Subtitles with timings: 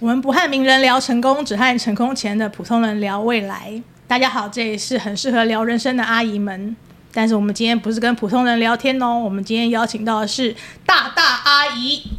[0.00, 3.82] 我们不和名人聊成功，只和成功前的普通人聊未来。
[4.06, 6.76] 大家好，这里是很适合聊人生的阿姨们。
[7.12, 10.54] 但是我们今天不是跟普通人聊天哦，我们今天邀请到的是
[10.86, 12.12] 大大阿姨。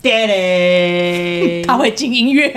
[0.00, 2.48] 爹嘞，他会进音乐。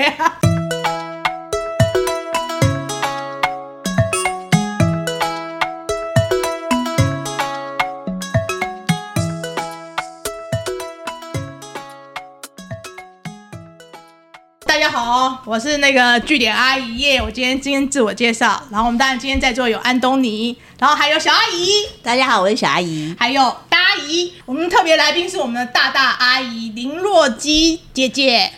[15.46, 17.22] 我是那个据点阿姨耶。
[17.22, 21.68] 我今天今天自我介绍，然后我们当然今天在座有安东尼，然后还有小阿姨。
[22.02, 23.14] 大家好，我是小阿姨。
[23.20, 24.32] 还有大阿姨。
[24.46, 28.52] 我们特别来宾是我们的大大阿姨林若姬姐姐。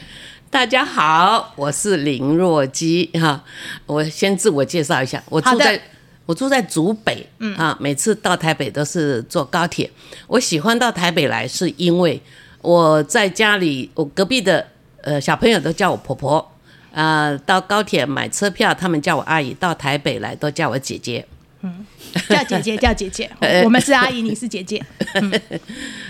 [0.52, 3.44] 大家好，我是林若姬哈。
[3.88, 5.82] 我先自我介绍一下，我住在
[6.28, 9.90] 我住在竹北，嗯啊，每次到台北都是坐高铁。
[10.28, 12.22] 我喜欢到台北来，是因为
[12.62, 14.68] 我在家里，我隔壁的。
[15.02, 16.48] 呃，小朋友都叫我婆婆，啊、
[16.96, 21.26] 呃，到高铁买车票，他们叫我阿姨；到台北来都叫我姐姐。
[21.62, 21.86] 嗯，
[22.30, 23.30] 叫姐姐，叫姐姐。
[23.66, 24.82] 我们是阿姨，你是姐姐。
[25.16, 25.42] 嗯、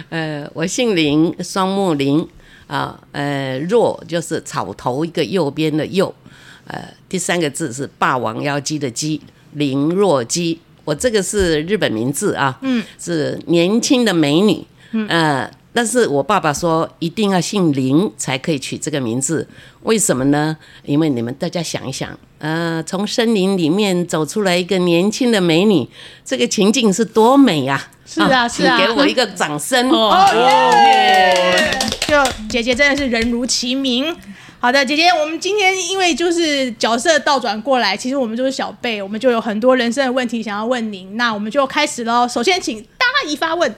[0.10, 2.28] 呃，我姓林，双木林
[2.68, 3.00] 啊。
[3.14, 6.14] 呃，若就是草头一个右边的右，
[6.68, 9.20] 呃，第三个字是霸王妖姬的姬，
[9.54, 10.62] 林若姬。
[10.84, 15.08] 我这个是日本名字啊，嗯，是年轻的美女，嗯。
[15.08, 19.46] 呃但是我爸爸说一定要姓林才可以取这个名字，
[19.82, 20.56] 为什么呢？
[20.86, 25.86] 因为你们大家想一想，呃，从森林里面走出来一个年轻的美女，
[26.24, 27.90] 这个情境是多美呀！
[28.06, 30.12] 是啊，是啊，请给我一个掌声 哦！
[30.12, 31.78] 哦耶！
[32.08, 32.16] 就
[32.48, 34.16] 姐姐真的是人如其名。
[34.62, 42.26] 好的，姐姐，我们今天因为就是角色倒转过来，其实我们就是小辈，我们就有很多人生的问题想要问您，那我们就开始喽。
[42.28, 43.76] 首先，请大姨发问。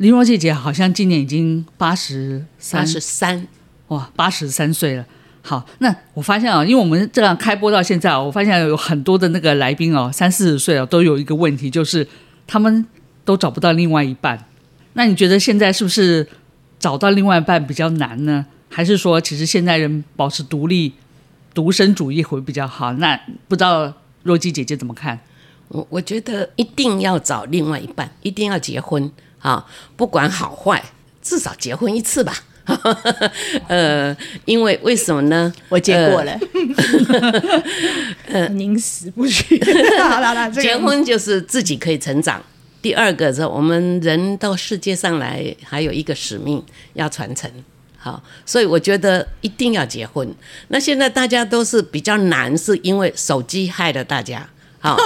[0.00, 3.46] 林若姐姐好像今年已经八十三，八十三，
[3.88, 5.04] 哇，八十三岁了。
[5.42, 12.06] 好，那我发现啊，因为我们这样开播到现在啊，我发现有很多的那个来宾哦，三四十岁啊，都有一个问题，就是
[12.46, 12.86] 他们
[13.26, 14.46] 都找不到另外一半。
[14.94, 16.26] 那你觉得现在是不是
[16.78, 18.46] 找到另外一半比较难呢？
[18.70, 20.94] 还是说，其实现在人保持独立、
[21.52, 22.94] 独身主义会比较好？
[22.94, 25.20] 那不知道若姬姐姐怎么看？
[25.68, 29.12] 我我觉得一定要找另外一半，一定要结婚。
[29.40, 30.82] 啊，不管好坏，
[31.20, 32.34] 至少结婚一次吧。
[33.66, 35.52] 呃，因为为什么呢？
[35.68, 36.38] 我结过了。
[38.28, 39.60] 呃， 宁死不娶。
[39.98, 42.40] 好了，结婚就是自己可以成长。
[42.80, 46.62] 第二个是，我们人到世界上来，还有一个使命
[46.92, 47.50] 要传承。
[47.98, 50.32] 好，所以我觉得一定要结婚。
[50.68, 54.48] 那现在大家都是比较难，是因为手机害了大家。
[54.82, 54.96] 好，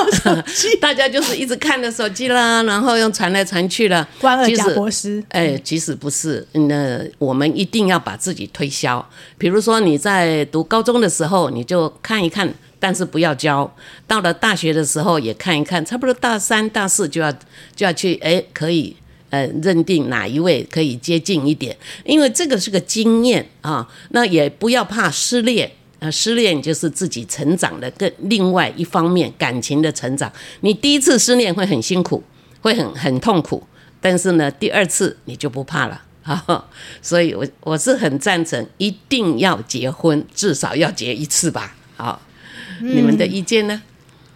[0.80, 4.08] 大家就是一直看着手机啦，然后用传来传去了。
[4.20, 9.04] 关二贾博士，哎，其实不是，那我们一定要把自己推销。
[9.36, 12.48] 比如说你在读高中的时候，你就看一看，
[12.78, 13.68] 但是不要交。
[14.06, 17.32] 到了大学的时候也看一看，差不多大三、大四就要
[17.74, 18.94] 就要去，哎，可以
[19.30, 23.88] 呃认定哪一位可以接近一点，因为这个是个经验啊。
[24.10, 25.42] 那也不要怕失
[26.04, 26.12] 恋。
[26.12, 30.32] 失恋就是自己成长的更另外一方面，感情的成长。
[30.60, 32.22] 你第一次失恋会很辛苦，
[32.60, 33.62] 会很很痛苦，
[34.00, 36.64] 但是呢，第二次你就不怕了 啊。
[37.02, 41.76] 所以我我是很赞成，一定要结婚，至少要结一次吧。
[41.96, 42.20] 好，
[42.80, 43.82] 嗯、你们的意见呢？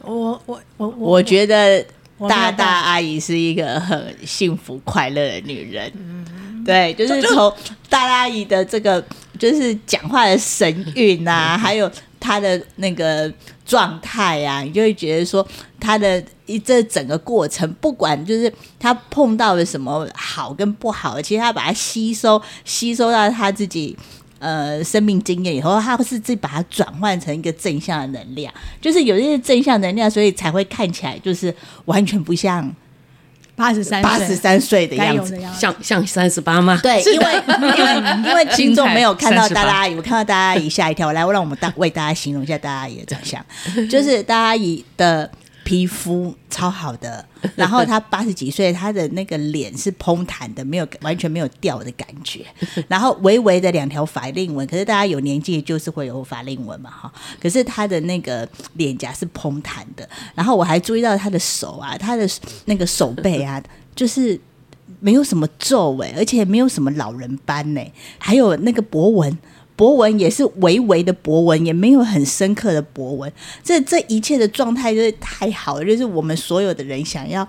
[0.01, 1.85] 我我我我，我觉得
[2.29, 5.93] 大大阿姨是一个很幸福快乐的女人。
[5.95, 7.51] 嗯，对，就是从
[7.89, 9.05] 大大阿姨的这个。
[9.39, 13.33] 就是讲话的神韵啊，还有他的那个
[13.65, 15.47] 状态啊，你就会觉得说
[15.79, 23.97] 他的一这整个过程，不管就是他碰到了什么好跟不好，其实他把它吸收吸收到他自己
[24.39, 32.75] 呃生命经验以后，他是自己把它转换成一个正向的能量，就是有一些正向能量，所以才会看起来就是完全不像。
[33.59, 36.79] 八十三，八十三岁的样子，像像三十八吗？
[36.83, 37.43] 对，因为
[37.77, 41.13] 因为因为听众没有看到大大阿姨， 我看到大大阿姨吓一跳。
[41.13, 43.45] 来，我让我们大为大家形容一下大大阿姨的长相，
[43.91, 45.31] 就是大大阿姨的。
[45.69, 47.23] 皮肤超好的，
[47.55, 52.43] 然后他八十几岁，他的那个脸是蓬弹的，没有完全没有掉的感觉，
[52.89, 62.27] 然后微微的两条法令纹，可是大家有年纪就是会有法令纹嘛哈，可是他的那个脸颊是蓬弹的，然后我还注意到他的手啊，他的
[62.65, 63.63] 那个手背啊，
[63.95, 64.41] 就是
[65.01, 69.39] 没有什么皱纹，而且没有什么老人斑呢，还有那个脖纹。
[69.79, 73.33] 博文也是微微的博文，也没有很深刻的博文。
[73.63, 77.47] 这这一切的状态就是太好了，就是我们所有的人想要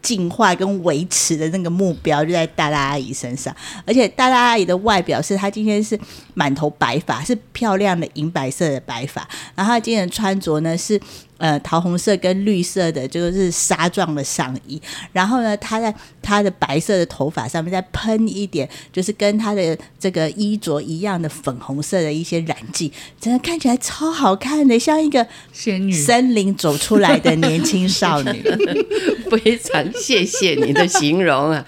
[0.00, 3.54] 进化跟维持的那个目标就在大大阿姨身上，
[3.84, 5.98] 而且大大阿姨的外表是她今天是
[6.32, 10.98] 满头白发，是漂亮的银白色的白发，然后她今天的穿着呢是。
[11.38, 14.80] 呃，桃红色跟绿色的，就是纱状的上衣。
[15.12, 28.42] 然后呢，她在她的白色的头发上面再喷一点，就是跟她的这个衣着一样的粉红色的一些染剂，真的看起来超好看的，像一个仙女森林走出来的年轻少女。
[29.30, 31.64] 非常谢谢你的形容啊！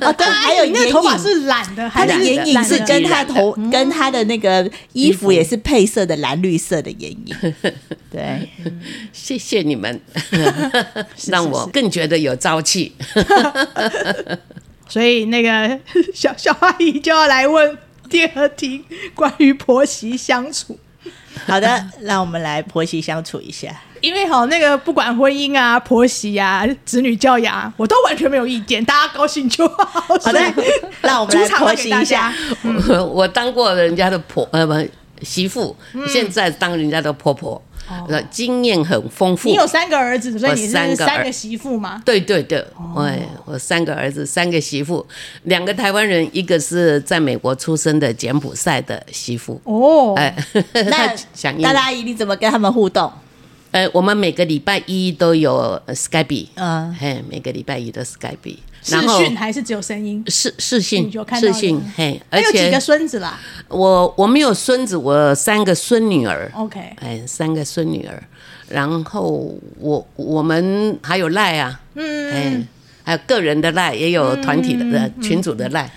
[0.00, 7.54] 啊，对，还有那个头发是染的，她的眼影是跟她头跟她的那个衣服也是配色的蓝绿色的眼影。
[8.10, 8.48] 对。
[9.14, 10.00] 谢谢你们，
[11.30, 12.92] 让我更觉得有朝气。
[14.88, 15.78] 所以那个
[16.12, 17.78] 小小阿姨就要来问
[18.10, 18.84] 第二题，
[19.14, 20.76] 关于婆媳相处。
[21.46, 23.74] 好的，让我们来婆媳相处一下。
[24.00, 29.84] 因为好那个不管婚姻啊、婆媳啊、子女教养，我都完全没有意见，大家高兴就好。
[29.84, 30.40] 好的，
[31.00, 32.34] 让我们来婆媳一下。
[32.88, 34.74] 我我当过人家的婆呃不
[35.22, 35.74] 媳妇，
[36.06, 37.62] 现在当人家的婆婆。
[38.08, 39.48] 呃，经验很丰富。
[39.48, 42.02] 你有三个儿子，所以你是三个媳妇吗？
[42.04, 42.64] 对对对，
[42.94, 43.10] 我
[43.44, 45.06] 我三个儿子，三个媳妇，
[45.42, 49.60] 两个台湾人，一个是在美国出生的柬埔寨的媳妇。
[49.64, 50.34] 哦，哎，
[50.72, 51.08] 那
[51.62, 53.10] 大大阿姨你怎么跟他们互动？
[53.70, 58.58] 呃，我们每个礼拜一都有 Skype，嗯，嘿，每个礼拜一都 Skype。
[58.84, 60.22] 视讯还是只有声音？
[60.28, 61.10] 视视讯，
[61.40, 63.40] 视讯，嘿，而且有几个孙子啦？
[63.68, 66.52] 我我没有孙子，我三个孙女儿。
[66.54, 68.22] OK，哎，三个孙女儿，
[68.68, 72.62] 然后我我们还有赖啊，嗯，哎，
[73.04, 75.90] 还有个人的赖，也有团体的、嗯、群组的赖。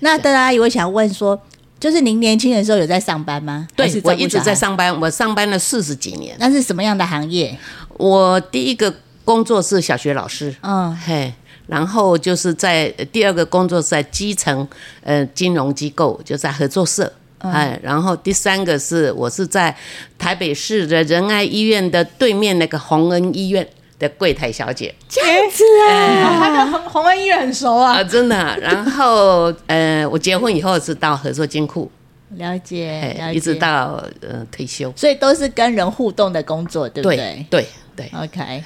[0.00, 1.40] 那大家阿姨，我想问说，
[1.78, 3.68] 就是您年轻的时候有在上班吗？
[3.76, 6.34] 对，我一直在上班，我上班了四十几年。
[6.40, 7.56] 那是什么样的行业？
[7.98, 8.92] 我第一个
[9.24, 11.32] 工作是小学老师，嗯，嘿。
[11.66, 14.66] 然后就是在第二个工作是在基层，
[15.02, 19.74] 呃，金融机构就在合作社，哎、嗯，然后第三个是我是在
[20.18, 23.66] 台北市的仁爱医院的对面那个宏恩医院
[23.98, 28.36] 的柜台小姐，这样子啊，他跟宏宏恩医院很熟啊， 啊，真的。
[28.60, 31.90] 然后呃，我结婚以后是到合作金库，
[32.36, 37.46] 了解，了解，一直到呃退休，所以都是跟人互动的工作，对不对？
[37.48, 38.62] 对对，对，OK。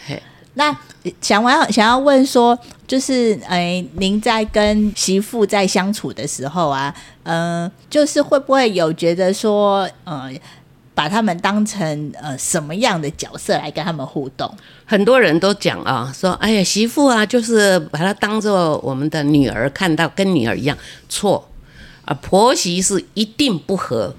[0.59, 0.75] 那
[1.21, 6.95] 想要想要问说，就是哎，您在跟媳妇在相处的时候啊，
[7.25, 10.33] 嗯、呃，就是会不会有觉得说，呃，
[10.95, 14.51] 把他们当成呃什么样的角色来跟他们互动？
[14.87, 20.77] 很多人都讲啊，说哎呀，媳妇啊，就是把她当做我们的女儿，看到跟女儿一样，
[21.11, 21.47] 错
[22.07, 24.15] 啊，婆媳是一定不合。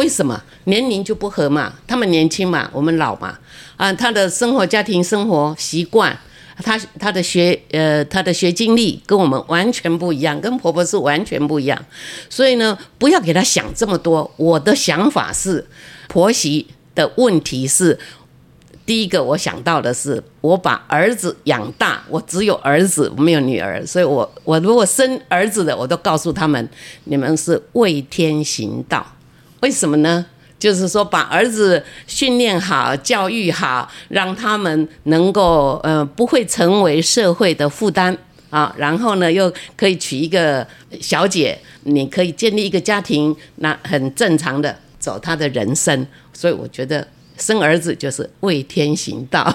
[0.00, 0.42] 为什么？
[0.64, 1.74] 年龄就不合嘛？
[1.86, 3.38] 他们年轻嘛，我们老嘛。
[3.76, 6.18] 啊，他的生活、家庭生活习惯，
[6.56, 11.78] 他他的学呃，他的学经历跟我们完全不一样，跟婆婆是完全不一样。
[12.30, 14.30] 所以呢，不要给他想这么多。
[14.38, 15.66] 我的想法是，
[16.08, 17.98] 婆媳的问题是，
[18.86, 26.66] 第一个我想到的是，我把儿子养大，我只有儿子，没有女儿，所以我我如果生儿子的，我都告诉他们，
[27.04, 29.06] 你们是为天行道。
[29.60, 30.26] 为什么呢？
[30.58, 38.16] 就是说，把儿子训练好、教育好，让他们能够呃不会成为社会的负担
[38.50, 38.74] 啊。
[38.76, 40.66] 然后呢，又可以娶一个
[41.00, 46.06] 小姐，你可以建立一个家庭，那很正常的走他的人生。
[46.32, 47.06] 所以我觉得。
[47.40, 49.52] 生儿子就是为天行道，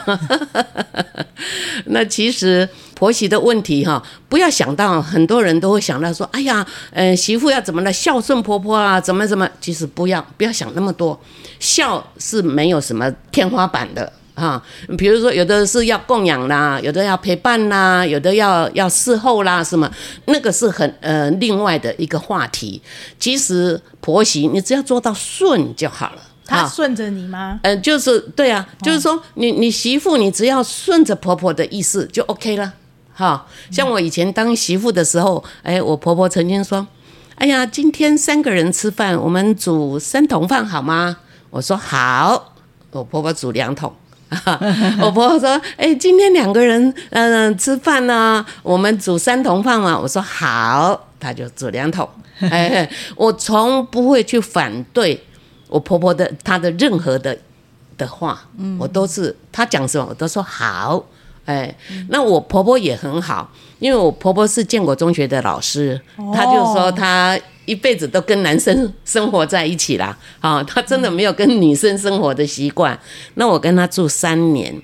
[1.85, 11.19] 那其实婆媳的问题哈，不要想到很多人都会想到说，哎呀，呃，媳妇要怎么来孝顺婆婆啊，怎么怎么，其实不要不要想那么多，
[11.59, 14.61] 孝是没有什么天花板的哈。
[14.97, 19.91] 比如说有的是要供养啦，有的要陪伴啦，有的要要侍候啦，什么
[20.25, 22.81] 那个是很呃另外的一个话题。
[23.19, 26.21] 其实婆媳你只要做到顺就好了。
[26.45, 27.59] 他顺着你吗？
[27.63, 32.73] 嗯、呃，就是对啊，就是说你你媳妇，你只要顺着婆婆的意思就 OK 了。
[33.13, 36.85] 哈，像我以前当媳妇的时候，哎，我婆婆曾经说
[37.35, 41.17] ：“哎呀，今天三个人吃饭，我们煮三桶饭好吗？”
[41.49, 42.53] 我说：“好。”
[42.91, 43.93] 我婆婆煮两桶。
[45.01, 52.07] 我婆婆说：“哎，今天两个人嗯、呃、吃饭呢，我们煮三桶饭嘛。”我说：“好。”她就煮两桶。
[52.51, 55.23] 哎，我从不会去反对。
[55.67, 57.37] 我婆婆的她的任何的
[57.97, 61.03] 的话，嗯，我都是她讲什么我都说好，
[61.45, 61.75] 哎，
[62.09, 65.99] 那我婆婆也很好，因为我婆婆是建国中学的老师，
[66.33, 72.97] 她就说她一辈子都跟男生 生活在一起啦，啊，她真的没有跟女生生活的习惯。
[73.35, 74.79] 那我跟她住三年，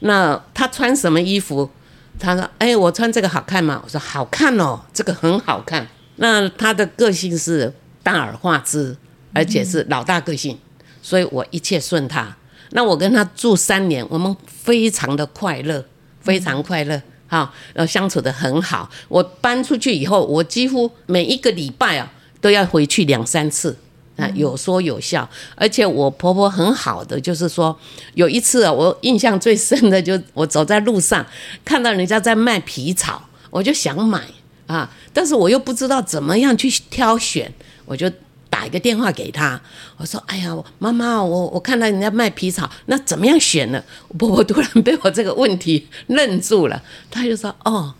[0.00, 1.70] 那她穿什么衣服，
[2.18, 5.86] 她说：“哎，我穿这个好看吗？”我说：“好看哦，这个很好看。”
[6.16, 7.72] 那她的个性是
[8.02, 8.96] 大而化之，
[9.34, 10.56] 而且是老大个性，
[11.02, 12.34] 所以我一切顺他。
[12.70, 15.84] 那我跟他住三年，我们非常的快乐，
[16.20, 18.88] 非常快乐，哈，呃，相处得很好。
[19.08, 22.10] 我搬出去以后，我几乎每一个礼拜啊
[22.40, 23.76] 都要回去两三次。
[24.16, 27.76] 啊，有说有笑，而且我婆婆很好的，就是说
[28.14, 31.26] 有一次啊，我印象最深的就我走在路上
[31.64, 34.22] 看到人家在卖皮草，我就想买
[34.68, 37.52] 啊，但是我又不知道怎么样去挑选，
[37.84, 38.08] 我就
[38.64, 39.60] 打个电话给他，
[39.98, 43.84] 我说：“哎呀，妈妈，我我看到人家卖皮草，那怎么样选呢？”
[44.18, 47.92] 婆婆突然被我这个问题愣住了，她就说：“哦，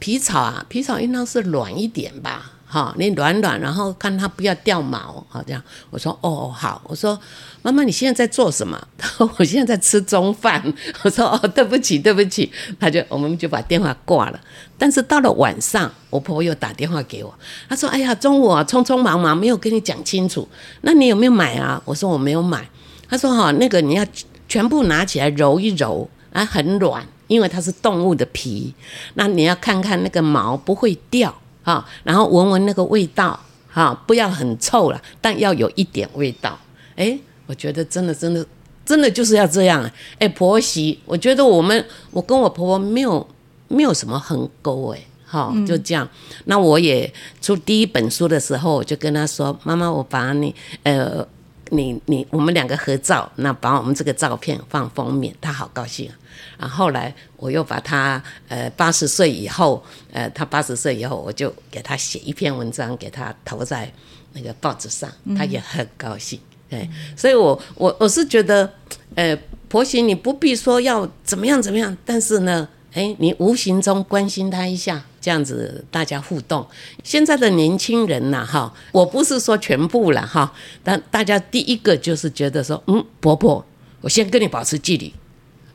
[0.00, 5.62] 皮草啊，皮草应当是软一点吧。”好，你软软，然后看它不要掉毛，好这样。
[5.88, 7.18] 我说哦好，我说
[7.62, 8.78] 妈妈你现在在做什么？
[8.98, 10.62] 他说我现在在吃中饭。
[11.02, 14.38] 我说哦对不起对不起，他就我们就把电话挂了。
[14.76, 17.34] 但是到了晚上，我婆婆又打电话给我，
[17.70, 20.46] 她说哎呀中午啊匆匆忙忙没有跟你讲清楚，
[20.82, 21.80] 那你有没有买啊？
[21.86, 22.68] 我说我没有买。
[23.08, 24.04] 她说哈那个你要
[24.46, 28.74] 全部拿起来揉一揉啊，很软，因为它是动物的皮，
[29.14, 31.34] 那你要看看那个毛不会掉。
[31.68, 36.58] 啊，然后闻闻那个味道，哈，不要很臭了，但要有一点味道。
[36.96, 38.46] 哎，我觉得真的，真的，
[38.86, 39.90] 真的就是要这样。
[40.18, 43.28] 哎，婆媳，我觉得我们，我跟我婆婆没有
[43.68, 46.08] 没有什么横沟，哎，哈，就这样。
[46.30, 51.22] 嗯、那我也出第一本书的时候，我就跟她说：“妈妈，我把你，呃，
[51.70, 56.10] 你你我们两个合照，那把我们这个照片放封面。”他好高兴。
[56.56, 63.92] 啊后后来我又把他呃八十岁以后，呃他八十岁以后，我就给他写一篇文章，给他投在
[64.32, 66.38] 那个报纸上，他也很高兴。
[66.70, 68.70] 哎、嗯，所以我我我是觉得，
[69.14, 69.36] 呃
[69.68, 76.66] 婆媳你不必说要怎么样怎么样，但是呢，哎你无形中关心他一下，这样子大家互动。
[77.04, 80.50] 现在的年轻人呐，哈，我不是说全部了哈，
[80.82, 83.62] 但大家第一个就是觉得说，嗯，婆婆，
[84.00, 85.12] 我先跟你保持距离。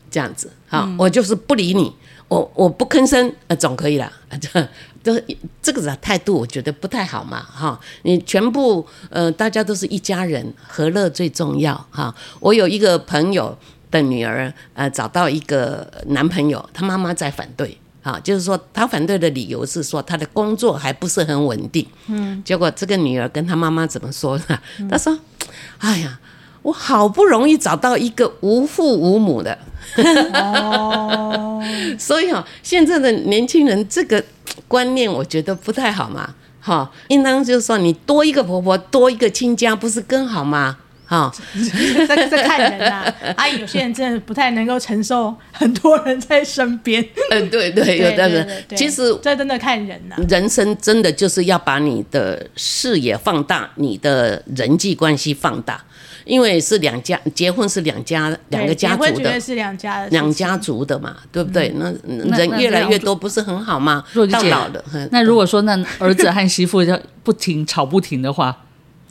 [0.09, 1.93] 这样子，好，我就是不理你，
[2.29, 4.67] 我我不吭声，呃，总可以了， 这
[5.03, 5.23] 这
[5.61, 12.15] 这个的态度，我觉得不太好嘛，哈，你全部呃，大家都是一家人，和乐最重要，哈。
[12.39, 13.55] 我有一个朋友
[13.91, 24.59] 的女儿，呃，找到一个男朋友，她妈妈在反对，啊，就是说他反对的理由是说他的工作还不是很稳定，嗯，结果这个女儿跟他妈妈怎么说呢？
[24.87, 25.17] 她说，
[25.79, 26.19] 哎呀。
[26.63, 29.57] 我好不容易找到一个无父无母的，
[30.33, 31.61] 哦，
[31.99, 34.23] 所以哈，现在的年轻人这个
[34.65, 40.77] 观念我觉得不太好嘛，哈，应当就是说你多一个婆婆，多一个亲家，不是更好吗？
[41.05, 41.31] 哈，
[42.07, 48.63] 这个在看人啊，阿 姨有些人真的不太能够承受很多人在身边， 嗯，对对，有的人。
[48.75, 55.83] 其实这真的看人呐，人生真的就是要把你的视野放大，你的人际关系放大。
[56.25, 61.69] 因为是两家结婚是两家两个家族的，是两家两家族的嘛，对不对？
[61.75, 61.91] 那
[62.37, 64.01] 人越来越多，不是很好吗？
[64.31, 64.81] 到老了，
[65.11, 68.57] 那如果说那儿子和媳妇要不停吵不停的话，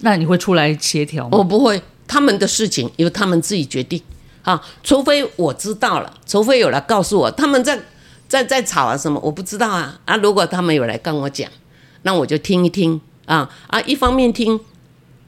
[0.03, 1.39] 那你会出来协调吗？
[1.39, 4.01] 我不会，他们的事情由他们自己决定
[4.43, 7.81] 啊，除非我知道了，除非有人告诉我他们在
[8.29, 10.17] 在在吵啊什么，我不知道啊啊！
[10.17, 11.51] 如果他们有来跟我讲，
[12.03, 14.61] 那我就听一听啊啊，一方面听。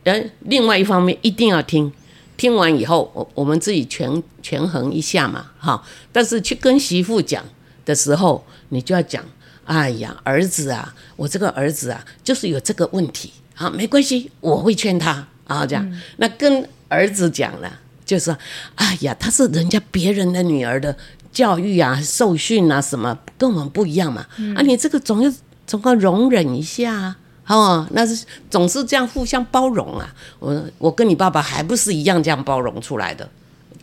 [0.04, 1.90] 呃，另外一方面一定要听，
[2.36, 5.82] 听完以后，我我们自己权权衡一下嘛，哈。
[6.12, 7.42] 但是去跟媳妇讲
[7.86, 9.24] 的时候，你就要讲，
[9.64, 15.84] 哎呀，儿子啊，我这个儿子啊，就是有这个问题，啊，没关系，我会劝他啊，这样。
[15.88, 18.38] 嗯、那跟儿子讲了，就是说，
[18.74, 20.96] 哎呀，他是人家别人的女儿的
[21.32, 25.32] 教育啊、受训啊什么，跟我们不一样嘛，嗯、啊，你这个总要
[25.66, 27.16] 总要容忍一下啊。
[27.46, 30.14] 哦，那是总是这样互相包容啊！
[30.38, 33.28] 我我跟你爸爸还不是一样这样包容出来的，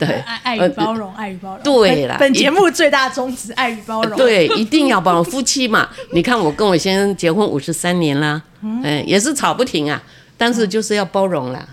[0.06, 2.18] 对，爱爱与包容，爱与包容，对啦。
[2.20, 5.24] 本节目最大宗旨，爱与包容，对，一定要包容。
[5.32, 10.02] 夫妻嘛，你看我跟我先生结婚五十三年啦，嗯，也是吵不停啊，
[10.36, 11.64] 但是就是要包容啦。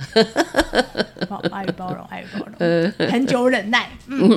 [1.51, 3.89] 爱与包容，爱与包容， 很久忍耐。
[4.09, 4.29] 嗯，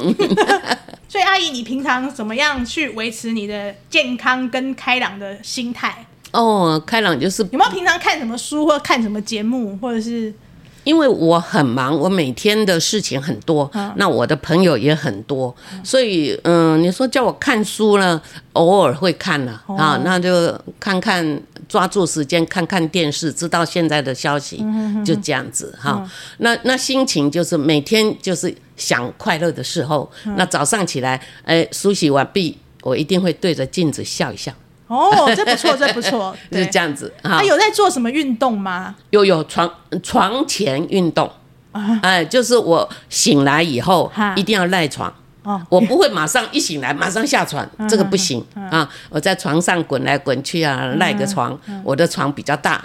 [1.09, 6.05] 所以阿姨，你平常怎么样去维持你的健康跟开朗的心态？
[6.31, 10.33] 哦，开朗就是有没有平常看什么书或看什么节目，或者是？
[10.83, 18.21] 因为我很忙，我每天的事情很多，嗯、那我的朋友也很多，嗯、所以嗯，你说叫我看书呢，
[18.53, 26.09] 偶尔会看了、哦、啊，那就看看，抓住时间看看电视，知道现在的消息，嗯、哼哼就这样子哈、嗯。
[26.37, 32.57] 那那心情就是每天就是想快乐的时候，嗯、那早上起来，哎，梳洗完毕。
[32.83, 34.51] 我一定会对着镜子笑一笑。
[34.91, 37.11] 哦，这不错， 这不错， 就是这样子。
[37.23, 38.95] 他有在做什么运动吗？
[39.11, 39.71] 有有床
[40.03, 41.31] 床前运动。
[42.03, 45.11] 哎，就是我醒来以后一定要赖床。
[45.43, 48.87] 哦我不会马上一醒来马上下床，这个不行啊！
[49.09, 51.57] 我在床上滚来滚去啊，赖个床。
[51.83, 52.83] 我的床比较大，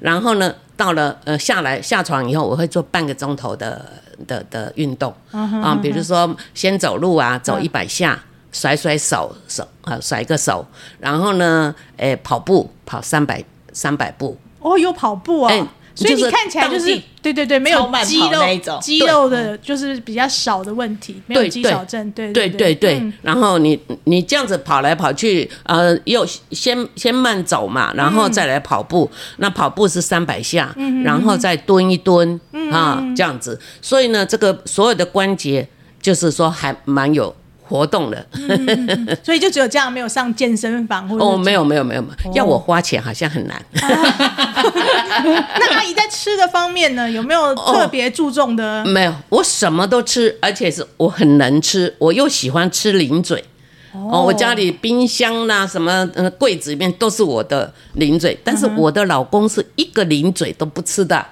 [0.00, 3.82] 然后呢，到了呃下来下床以后，我会做半个钟头的
[4.26, 8.20] 的的运动啊，比如说先走路啊，走一百下，
[8.52, 10.66] 甩甩手手啊，甩个手，
[10.98, 14.36] 然后呢，哎，跑步跑三百三百步。
[14.60, 15.68] 哦，有跑步啊。
[15.92, 18.40] 所以你看起来就是对对对，没有肌肉
[18.80, 23.12] 肌肉的，就是比较少的问题，没有肌少症，对对对对。
[23.20, 29.10] 然后你你这样子跑来跑去，呃，又先先慢走嘛，然后再来跑步。
[29.38, 32.40] 那跑步是三百下，然后再蹲一蹲
[32.72, 33.60] 啊，这样子。
[33.82, 35.68] 所以呢，这个所有的关节
[36.00, 37.34] 就是说还蛮有。
[37.70, 43.64] 活动了，嗯，所以就只有这样，没有上健身房或者哦，没有没有没有，要我花钱好像很难。
[43.72, 48.82] 那阿姨在吃的方面呢，有没有特别注重的？
[48.82, 48.84] 哦？
[48.86, 53.44] 没有，我什么都吃，而且是我很能吃，我又喜欢吃零嘴。
[53.92, 61.24] 哦，我家里冰箱啦，什么呃柜子里面都是我的零嘴，但是我的老公是一个零嘴都不吃的。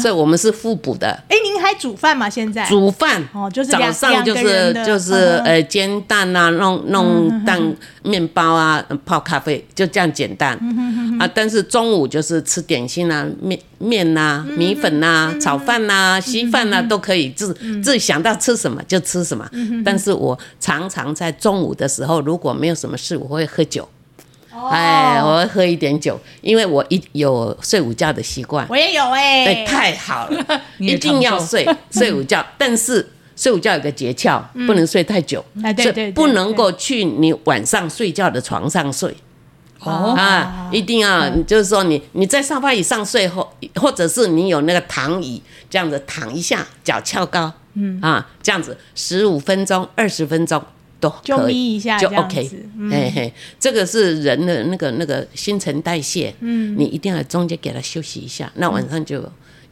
[0.00, 1.08] 所以我们是互补的。
[1.28, 2.28] 哎，您还煮饭吗？
[2.30, 5.12] 现在煮饭哦，就是早上就是就是
[5.44, 7.60] 呃煎蛋啊，弄弄蛋
[8.02, 10.56] 面包啊，泡咖啡，就这样简单
[11.20, 11.28] 啊。
[11.34, 17.52] 但是中午就是吃点心啊，面面呐、米粉呐、炒饭呐、稀饭呐都可以，自
[17.82, 19.48] 自己想到吃什么就吃什么。
[19.84, 23.86] 但是我常常在中午的时候，如果没有什么事，我会喝酒。
[24.70, 28.66] 哎，我会喝一点酒，因为我一有睡午觉的习惯。
[28.68, 32.44] 我也有哎、欸，太好了， 一定要睡睡午觉。
[32.58, 39.14] 但是睡午觉有个诀窍，不能睡太久，嗯、对对对对不能够去你晚上睡觉的床上睡。
[39.80, 50.60] 哦啊，一定要，就是说你你在沙发椅上睡后，或者是你有那个躺椅，这样子躺一下，脚翘高，嗯啊，这样子十五分钟、二十分钟。
[50.98, 52.50] 都可以，就 OK，
[52.90, 59.22] 嘿嘿，这个是人的那个那个新陈代谢，嗯，你一定要中间给他休息一下，那晚上就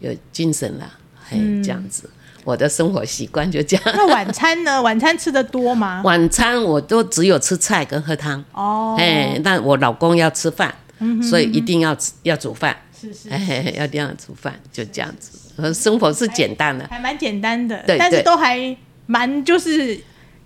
[0.01, 0.91] 有精神了，
[1.29, 2.09] 嘿，这样子，
[2.45, 3.85] 我的生活习惯就这样。
[3.97, 4.83] 那晚餐呢？
[4.83, 6.03] 晚餐吃的多吗？
[6.05, 10.75] 晚餐我都只有吃菜跟喝汤，哦，哎，但我老公要吃饭，
[11.23, 19.99] 所以一定要吃要煮饭，是是，哎，要这样煮饭，就这样子，生活是简单的，还蛮简单的，对，但是都还蛮就是。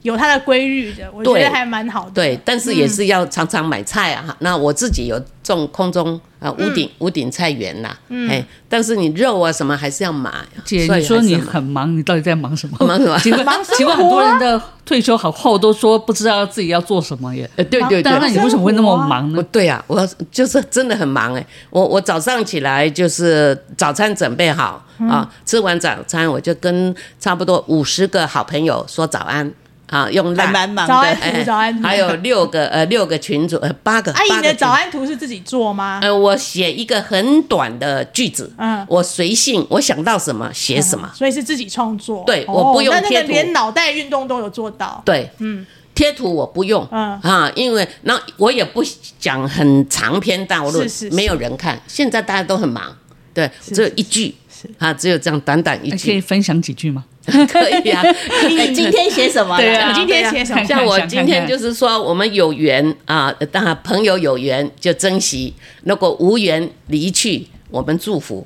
[0.03, 2.11] 有它的规律的，我觉得还蛮好的。
[2.13, 4.35] 对，但是也是要常常买菜啊。
[4.39, 7.97] 那我自己有种空中啊屋顶屋顶菜园呐。
[8.29, 10.33] 哎，但是你肉啊什么还是要买。
[10.65, 12.77] 姐，你说你很忙，你到底在忙什么？
[12.87, 13.19] 忙什么？
[13.21, 17.51] 请问，请问很多人的退休好后都说不知道自己要做什么耶。
[17.57, 18.03] 对对对。
[18.03, 19.43] 那你为什么会那么忙呢？
[19.51, 21.45] 对啊，我就是真的很忙哎。
[21.71, 29.53] 我我早上起来就是早餐准备好啊，吃完早餐我就跟差不多五十个好朋友说早安。
[29.89, 34.13] 啊，用赖蛮忙的，早安图，早安图，还有六个呃六个群组呃八个。
[34.13, 36.01] 阿姨的早安图是自己做吗？
[36.03, 42.23] 呃，我写一个很短的句子，嗯，我随性，我想到什么写什么，所以是自己创作。
[42.27, 45.01] 对，我不用贴图，那连脑袋运动都有做到。
[45.05, 48.85] 对，嗯，贴图我不用，嗯啊，因为那我也不
[49.19, 51.81] 讲很长篇大论，没有人看。
[51.87, 52.95] 现在大家都很忙，
[53.39, 54.35] 对，只有一句，
[54.79, 57.05] 啊，只有这样短短一句，可以分享几句吗？
[57.49, 58.03] 可以啊，
[58.49, 59.57] 你今天写什么？
[59.57, 60.65] 对啊，今天写什么？
[60.65, 65.53] 像我今天就是说，我们有缘啊，当然朋友有缘就珍惜；
[65.85, 68.45] 如果无缘离去，我们祝福。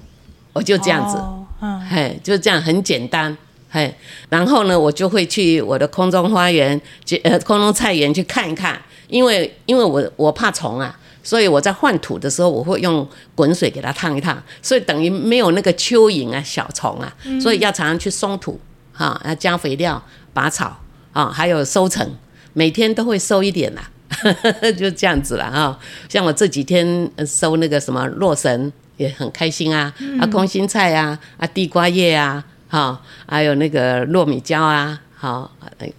[0.52, 1.16] 我就这样子，
[1.62, 3.34] 嗯，嘿，就这样很简单，
[3.70, 3.90] 嘿。
[4.28, 8.78] 然后呢，我就会去我的空中花园，去呃空中菜园去看一看，
[9.08, 10.98] 因为因为我我怕虫啊。
[11.22, 18.60] 所以我在换土的时候，我会用滚水给它烫一烫，所以等于没有那个蚯蚓啊、小虫啊，所以要常常去松土，
[18.92, 20.02] 哈，要加肥料、
[20.34, 20.76] 拔草
[21.12, 22.08] 啊，还有收成，
[22.52, 23.90] 每天都会收一点啦，
[24.76, 25.78] 就这样子了哈。
[26.08, 35.00] 像我这几天收那个什么洛神，也很开心啊，啊空心菜啊，啊地瓜叶啊，哈，还有那个糯米椒啊。
[35.22, 35.48] 好，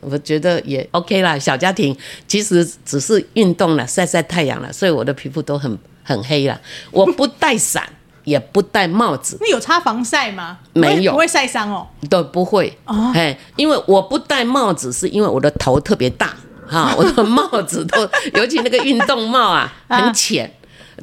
[0.01, 1.39] 我觉得也 OK 啦。
[1.39, 6.59] 小家庭其实只是运动了，晒晒太阳了，所以我的皮肤都很很黑了。
[6.91, 7.87] 我不带伞，
[8.25, 9.37] 也不戴帽子。
[9.39, 10.57] 那有擦防晒吗？
[10.73, 11.87] 没有，不会晒伤哦。
[12.09, 12.77] 对，不会。
[12.83, 16.35] 哦，哎，因为我不戴帽子，是因为我的头特别大
[16.67, 18.01] 哈，我的帽子都，
[18.35, 20.53] 尤其那个运动帽啊， 很浅。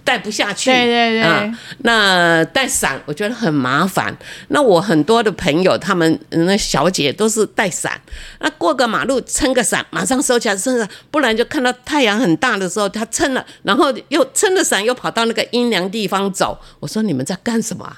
[0.05, 0.71] 带不下去。
[0.71, 1.23] 对对对。
[1.23, 4.17] 啊、那带伞我觉得很麻烦。
[4.49, 8.01] 那我很多的朋友，他们那小姐都是带伞，
[8.41, 16.59] 那过个马路撑个伞，马上收起来撑伞，不然就看到太阳很大的时候，他撑了，然后又撑着伞又跑到那个阴凉地方走。
[16.81, 17.97] 我说你们在干什么、啊？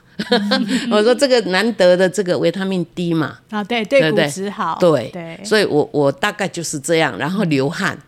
[0.90, 3.38] 我说这个难得的这个维他命 D 嘛。
[3.50, 4.76] 啊，对对，骨质好。
[4.80, 7.98] 对对，所以我我大概就是这样，然后流汗。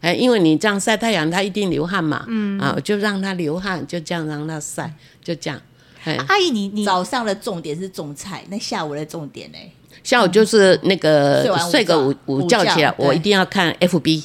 [0.00, 2.24] 哎，因为你这样晒太阳，他一定流汗嘛。
[2.28, 5.60] 嗯啊，就让他流汗，就这样让他晒，就这样。
[6.04, 9.58] 哎，阿姨，你你早上的重点是种菜，那下午的重点呢？
[10.02, 14.24] 下午就是那个睡个午午觉起来，我一定要看 FB，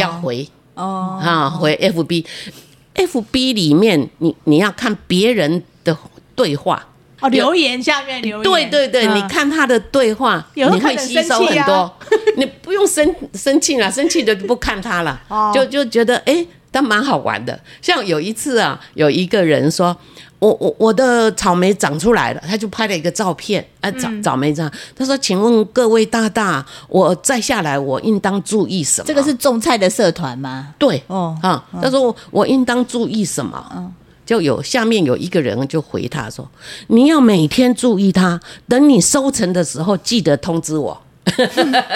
[0.00, 5.96] 要回哦啊，回 FB，FB 里面你你要看别人的
[6.34, 6.88] 对话。
[7.22, 11.90] 哦，留言下面留言，对对对，你看他的对话，你会吸收很多。
[12.36, 15.20] 你不用生生气了，生气的就不看他了，
[15.54, 17.58] 就就觉得哎，他蛮好玩的。
[17.80, 19.96] 像有一次啊，有一个人说，
[20.38, 29.06] 我我我的草莓长出来了，他就拍了一个照片，啊，草草莓这样，他说，请问各位大大，我摘下来我应当注意什么？
[29.06, 30.74] 这个是种菜的社团吗？
[30.78, 33.92] 对，哦啊，他说我应当注意什么？
[34.22, 34.26] 嗯。
[34.26, 36.48] 就有下面有一个人就回他说
[36.88, 41.02] ：“你要每天注意他，等你收成的时候记得通知我。”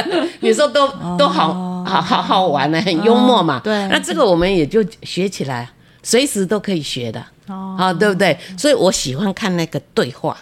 [0.40, 3.60] 你说都都好好好好玩呢，很幽默嘛。
[3.62, 5.68] 对，那这个我们也就学起来，
[6.02, 7.24] 随时都可以学的。
[7.48, 8.36] 哦，啊，对不对？
[8.58, 10.36] 所以我喜欢看那个对话，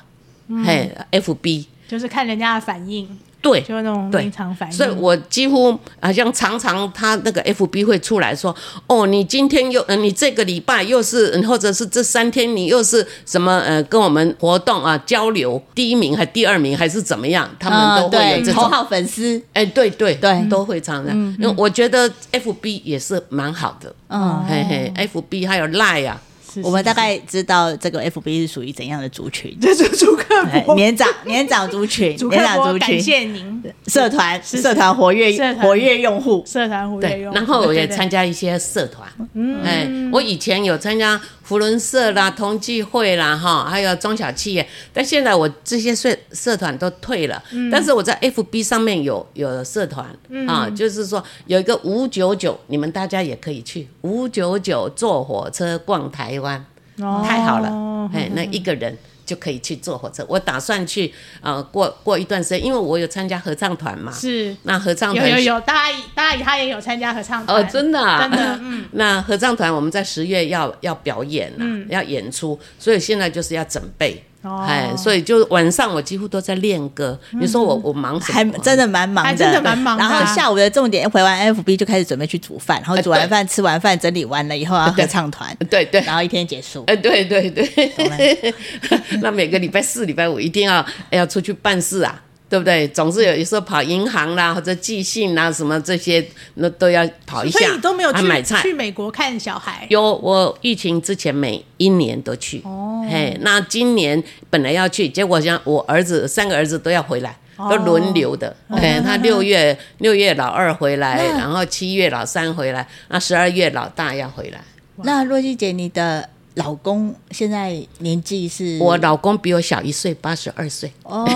[0.65, 3.07] 嘿，FB 就是看人家的反应。
[3.45, 4.75] 对，就那种临场反应。
[4.75, 8.57] 所以我几乎好像常常他那个 FB 会出来说
[8.89, 17.47] ：“哦，你今天又，呃，你这个礼拜又是，或者是这三天你又是什么呃，跟我们活动啊交流，第一名还第二名还是怎么样？
[17.61, 19.39] 他们都会有这种头号粉丝。
[19.53, 21.15] 哎，对对对，都会常常。
[21.39, 23.95] 因为我觉得 FB 也是蛮好的。
[24.09, 26.19] 嗯，嘿嘿，FB 还有 Line 啊。”
[26.63, 29.57] 我们大概知道这个 FB 是属于怎样的族群？
[29.61, 32.89] 这是主客博年长年长族群， 年长族群。
[32.89, 37.35] 感谢您，社团社团活跃活跃用户，社团活跃用户。
[37.37, 41.21] 然后我也参加一些社团，嗯，哎，我以前有参加。
[41.45, 47.41] 扶轮社啦、同济会啦，哈，还有中小企业，但现在我这些社社团都退了。
[47.53, 56.65] 嗯、但是我在 FB 上面有有社团、嗯、啊，就是说有一个五九九，你们大家也可以去五九九坐火车逛台湾，
[56.99, 57.69] 哦、太好了，
[58.13, 58.97] 哎，那一个人。
[59.25, 60.25] 就可以去坐火车。
[60.29, 64.13] 我打算去，呃，过过一段时间，因为我有参加合唱团嘛。
[64.13, 64.57] 是。
[64.65, 67.63] 那合唱团有有有，大阿姨大阿姨她也有参加合唱团。
[67.63, 68.23] 哦，真的啊。
[68.23, 68.85] 真的， 嗯。
[68.93, 74.25] 那合唱团我们在十月要要表演了，嗯、要演出，所以现在就是要准备。
[74.67, 77.19] 哎，哦、所以就晚上我几乎都在练歌。
[77.33, 78.53] 嗯、你说我我忙什么？
[78.53, 80.03] 还真的蛮忙的，真的蛮忙的。
[80.05, 86.85] 然后下午的重点回完 FB 就开始准备去煮饭，然后煮完饭、对吃完饭整理完了以后要合唱团，对对，对然后一天结束。
[86.87, 88.55] 哎，对对对。
[89.23, 92.21] 那每个礼拜四、礼拜五一定要要出去办事啊。
[92.55, 92.87] 对不对？
[92.87, 97.59] 总是有有时候跑银行啦，或者寄信啦，什么这些，那都要跑一下。
[97.59, 99.85] 所以你都没有去买菜去美国看小孩？
[99.91, 102.63] 有，我疫情之前每一年都去。
[102.65, 108.55] 哦，嘿，那今年本来要去，结果像我儿子三个儿子都要回来，都轮流的。
[108.69, 114.61] 哦、嘿，他六月六月老二回来，然后七月老三回来，那十二月老大要回来。
[114.99, 116.29] 那若曦姐，你的？
[116.55, 118.79] 老公现在年纪是？
[118.81, 120.93] 我老公比我小一岁，八十二岁。
[121.03, 121.27] 哦，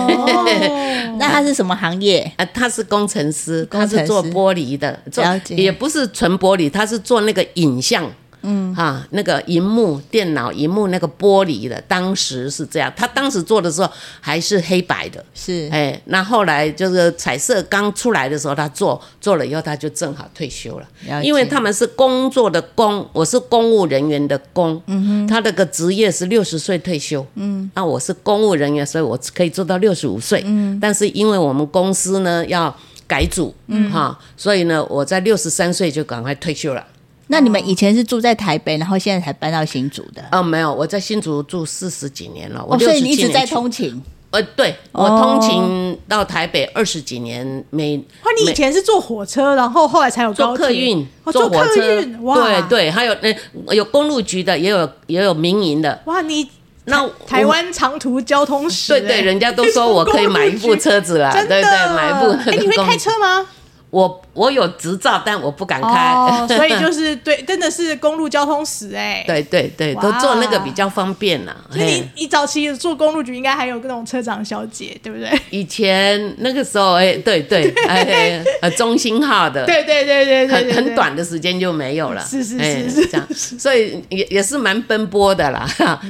[1.19, 2.31] 那他是什么行业？
[2.37, 8.09] 啊，他是工程师，他是做玻璃的，做也不是纯玻璃，他是做那个影像。
[8.41, 12.91] 嗯，哈，那个荧幕、电脑荧幕那个玻璃的，当时是这样。
[12.95, 20.87] 他当时做的时候还是黑白的，是，哎，那后来就是彩色刚出来的时候，他做做了以后，他就正好退休了。
[21.07, 21.23] 了。
[21.23, 32.75] 因为他们是工作的工，我是公务人员的工，嗯哼，他那个职业是六十岁退休，嗯，那我是公务人员，所以我可以做到六十五岁，嗯，但是因为我们公司呢要
[33.07, 33.91] 改组，嗯。
[33.91, 36.85] 哈，所以呢我在六十三岁就赶快退休了。
[37.31, 40.23] 那你们以前是住在台北，然后现在才搬到新竹的？
[40.31, 42.65] 哦，没有，我在新竹住四十几年了。
[42.67, 44.01] 我所以你一直在通勤？
[44.31, 47.97] 呃，对，我通勤到台北二十几年，没。
[47.97, 51.75] 哦你以前是坐火车，然后后来才有坐客运，坐火车。
[51.75, 55.99] 对对，还有那有公路局的，也有也有民营的。
[56.05, 56.47] 哇，你
[56.85, 58.93] 那台湾长途交通史？
[58.93, 61.63] 对对，人家都说我可以买一部车子了， 对对，
[61.95, 62.31] 买一部。
[62.49, 63.45] 哎，你会开车吗？
[63.91, 69.23] 我我有执照，但我不敢开，哦、所以就是对，真的是公路交通史哎。
[69.25, 71.55] 对 对对，都坐那个比较方便啦。
[71.71, 75.27] 所以你你早期做公路局，应该还有各种车长小姐，对不对？
[75.49, 85.67] 以前那个时候，哎，对对，哎，呃，中心号的，对对对对对，很很短的时间就没有了，是是是是这样，所以也也是蛮奔波的啦。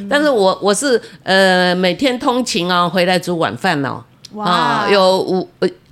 [0.10, 5.48] 但是我我是呃每天通勤哦，回来煮晚饭哦，哇，有五。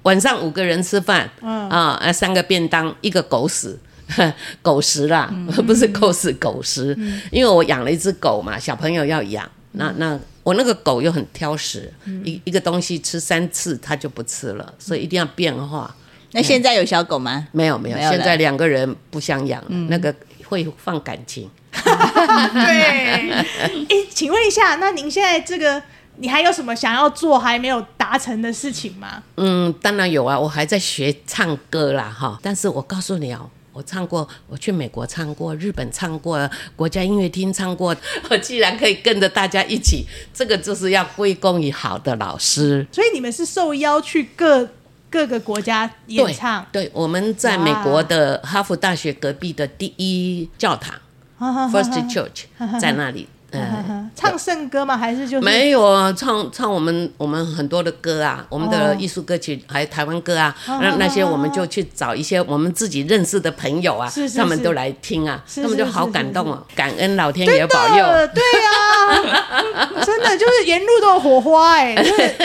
[0.07, 3.77] 晚上五个人吃饭，嗯啊，三个便当，一个狗屎，
[4.63, 6.95] 狗食啦，嗯、不是狗屎，狗食。
[6.97, 15.93] 嗯、因为我养了一只狗嘛，小朋友要养，嗯、那那我那个狗又很挑食，嗯、一一个东西吃三次它就不吃了，所以一定要变化。
[16.31, 17.45] 那现在有小狗吗？
[17.45, 20.15] 嗯、没有没有，现在两个人不想养，嗯、那个
[20.45, 21.49] 会放感情。
[21.75, 25.83] 对，哎，请问一下，那您现在这个？
[26.19, 29.23] 你还有什么想要做还没有达成的事情吗？
[29.35, 32.39] 嗯，当然有啊，我还在学唱歌啦，哈。
[32.41, 37.95] 但是我告诉你哦，我唱过，我去美国唱过，日本唱过，国家音乐厅唱过。
[38.29, 42.85] 我既然可以跟着大家一起，这个就是要归功于好的老师。
[42.91, 44.67] 所以你们是受邀去各
[45.11, 46.65] 各个国家演唱？
[46.71, 50.95] 对，对，我们在美国的哈佛大学隔壁的第一教堂
[51.37, 53.27] 哇，First Church，在那里。
[53.51, 54.97] 嗯， 唱圣歌吗？
[54.97, 56.11] 还是就是没有啊？
[56.11, 60.55] 唱唱我们我们很多的歌啊，我们的艺术歌曲，还有台湾歌啊。
[60.67, 68.05] 那那些我们就去找一些我们自己认识的朋友啊，他们都来听啊，他们就好感动哦，感恩老天爷保佑。
[68.33, 71.95] 对啊， 真的就是沿路都有火花哎，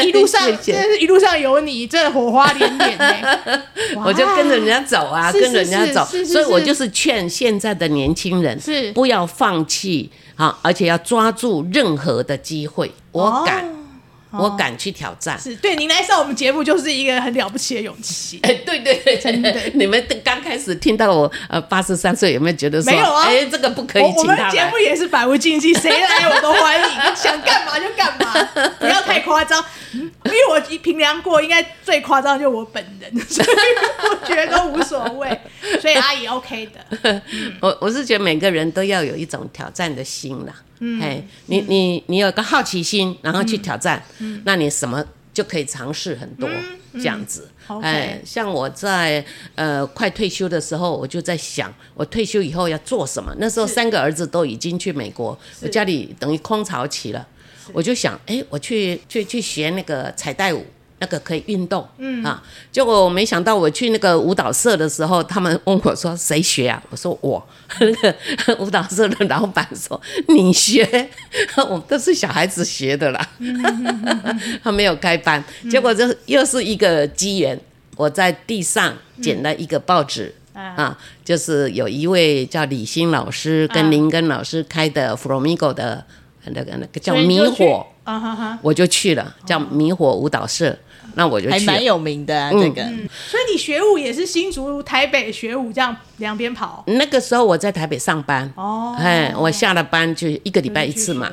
[0.05, 3.63] 一路上 真的是一路上有你，真的火花连连哎。
[4.05, 10.11] 我就跟着人家走啊，跟着人家走，所以我就是劝现在的年轻人是不要放弃。
[10.35, 13.65] 好，而且要抓住任何的机会，我敢，
[14.33, 15.39] 我敢去挑战。
[15.39, 18.41] 是对您来上，我们节目就是一个很了不起的勇气。
[18.45, 19.53] 哎，对对对，真的。
[19.75, 23.27] 你们刚开始听到我呃八十三岁，有没有觉得说，没有啊？
[23.27, 24.03] 哎，这个不可以。
[24.03, 28.49] 我，我们节目也是百无禁忌，谁来我都欢迎，想干嘛就干嘛，
[28.81, 29.63] 不要太夸张。
[29.93, 33.49] 因为我平量过，应该最夸张就是我本人， 所以
[34.09, 35.39] 我觉得都无所谓。
[35.81, 36.99] 所以阿姨 OK 的。
[37.03, 37.23] 嗯、
[37.61, 40.55] 我我是觉得每个人都要有一种挑战的心啦。
[40.85, 47.49] 嗯，哎，你你你有个好奇心，然后去挑战，嗯、那你什么就可以尝试很多、嗯、这样子。
[47.69, 53.33] 嗯、哎，像我在呃快退休的时候，我就在想，我退休以后要做什么？
[53.39, 57.25] 那时候三个儿子都已经去美国，我家里等于空巢期了。
[57.73, 60.67] 我就想，哎，我去去去学那个彩带舞，
[61.03, 62.23] 那个可以运动，嗯。
[62.23, 66.81] 啊，结果我没想到我去那个舞蹈社的时候，他们问我说谁学啊？
[66.91, 67.45] 我说我，
[67.81, 67.93] 那
[68.55, 71.11] 个舞蹈社的老板说你学，
[71.69, 73.29] 我们都是小孩子学的啦，
[74.63, 77.59] 他没有开班，结果这又是一个机缘，
[77.97, 86.07] 我在地上捡了一个报纸，啊，就是有一位叫李欣老师跟林根老师开的 Flamingo 的。
[86.47, 87.87] 那个那个叫迷火，
[88.63, 90.77] 我就去了，叫迷火舞蹈社，
[91.15, 92.83] 那我就去，还蛮有名的这个。
[93.29, 96.83] 所以你学舞也是新竹、台北学舞，这样两边跑。
[96.87, 98.97] 那个时候我在台北上班，哦。
[98.99, 101.31] 哎，我下了班就一个礼拜一次嘛，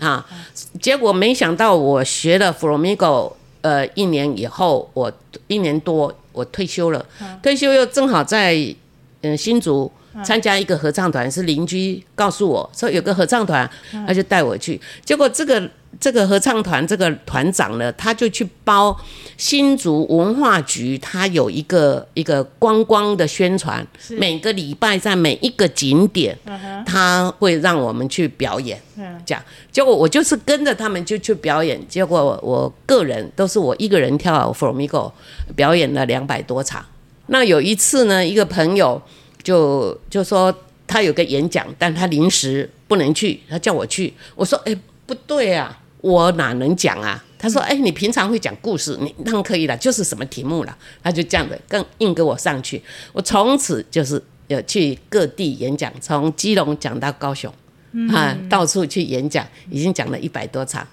[0.00, 0.24] 啊，
[0.80, 5.12] 结果没想到我学了 Flamenco，呃，一年以后我
[5.46, 7.04] 一年多我退休了，
[7.42, 8.56] 退休又正好在
[9.22, 9.90] 嗯新竹。
[10.22, 13.66] 参加一个合唱团，是邻居告诉我说有个合唱团，
[14.06, 14.78] 他就带我去。
[15.06, 15.58] 结果这个
[16.00, 18.98] 这个合唱团这个团长呢，他就去包
[19.36, 26.36] 新竹文化局，他有一个一个观光的宣传，每个礼拜在每一个景点，
[26.86, 28.80] 他会让我们去表演。
[29.24, 31.80] 这样，结果我就是跟着他们就去表演。
[31.88, 35.12] 结果我，我个人都是我一个人跳 Flamenco，
[35.54, 36.84] 表演了两百多场。
[37.26, 39.00] 那有一次呢，一个朋友。
[39.42, 44.14] 就就说他有个演讲，但他临时不能去，他叫我去。
[44.36, 52.80] 我说：“哎，不对啊，我哪能讲啊？”他说：“哎，你平常会讲故事，你当然可以了，就是什么题目了。”他就这样的更硬给我上去。
[53.12, 57.52] 我从此就是有去各地演讲，从基隆讲到高雄，
[58.14, 60.86] 啊，到处去演讲，已经讲了一百多场。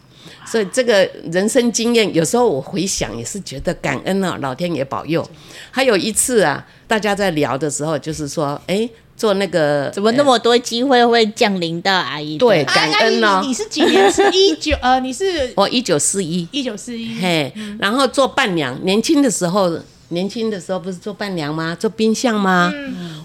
[0.49, 5.27] 所以这个人生经验，有时候我回想也是觉得感恩啊，老天爷保佑。
[5.69, 12.38] 还有一次啊，大家在聊的时候，就是说，哎，做那个怎么那么多机会会降临到阿姨？
[12.39, 13.41] 对，感恩哦。
[13.45, 14.12] 你是几年？
[14.12, 17.19] 是 一九呃，你是我一九四一，一九四一。
[17.19, 19.69] 嘿，然后做伴娘，年轻的时候，
[20.10, 21.76] 年轻的时候不是做伴娘吗？
[21.80, 22.74] 做冰箱吗？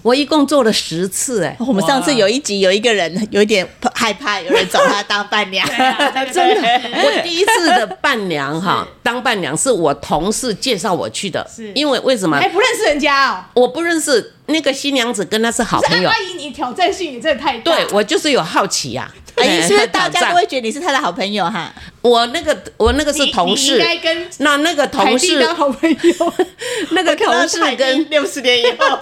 [0.01, 1.65] 我一共做了十次哎、欸。
[1.65, 5.67] 我们上次有一集有一个人有一点害怕，有人找他当伴娘，
[6.31, 6.61] 真的。
[6.93, 12.37] 我第一次的伴娘哈，当伴娘是我同事介绍我去的，是因为为什么？
[12.37, 16.07] 还不认识人家哦，我不认识那个新娘子，跟她是好朋友。
[16.07, 17.75] 阿姨，你挑战性也真的太大。
[17.75, 19.24] 对，我就是有好奇呀、啊。
[19.37, 21.73] 阿姨是不是大家都会觉得你是他的好朋友哈？
[22.01, 26.33] 我那个我那个是同事，应该跟那那个同事当好朋友，
[26.91, 28.99] 那个同事跟六十年以后，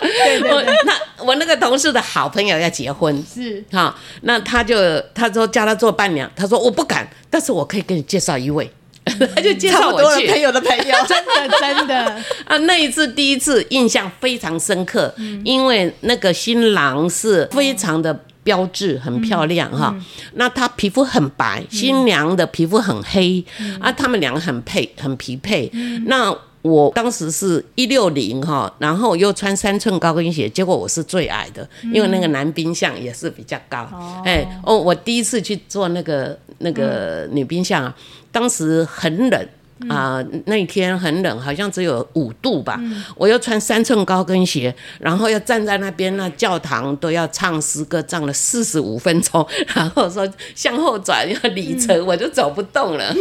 [0.00, 3.64] 对对对，那我那个同事的好朋友要结婚，是。
[3.72, 4.76] 哈，那他就
[5.14, 8.70] 他说叫他做伴娘，他说我不敢，但是我可以给你介绍一位，
[9.34, 10.28] 他就介绍我去。
[10.28, 11.96] 朋友的朋友，真 的真的。
[12.44, 15.12] 啊，那一次第一次印象非常深刻，
[15.44, 18.24] 因为那个新郎是非常的。
[18.42, 25.70] 标志很漂亮哈，嗯、那她皮肤很白，嗯、新娘的皮肤很黑，嗯、啊，他们两个很配，很匹配。
[25.72, 33.88] 嗯、那我当时是一六零哈，然后又穿三寸高跟鞋，结果我是最矮的，嗯、因为那个男宾相也是比较高。
[33.92, 37.94] 哦、哎，哦，我第一次去做那个那个女宾相啊，
[38.30, 39.48] 当时很冷。
[39.88, 42.76] 啊、呃，那天很冷，好像只有五度吧。
[42.80, 53.14] 嗯、我又穿三寸高跟鞋，然后又站在那边，那教堂都要唱诗歌，唱了四十五分钟，然后说向后转要里程，嗯、我就走不动了。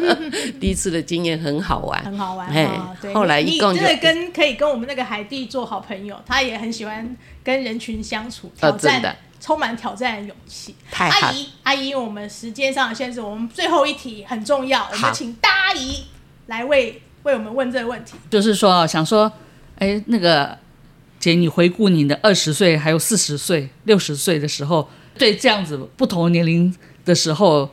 [0.60, 2.48] 第一次的经验很好玩，很好玩。
[2.48, 2.68] 哎，
[3.12, 9.14] 后来一共就真的跟可以跟我们那个海蒂做好朋友，他也很喜欢跟人群相处，挑战的。
[9.44, 10.74] 充满挑战的勇气。
[10.92, 16.06] 阿姨，阿姨，我们时间上的限制，我们最后一题很重要，我们请大阿姨
[16.46, 18.14] 来为为我们问这个问题。
[18.30, 19.30] 就是说，想说，
[19.76, 20.58] 哎，那个
[21.18, 27.70] 姐，你回顾你的二十岁、还有四十岁、六十岁的时候，对这样子不同年龄的时候。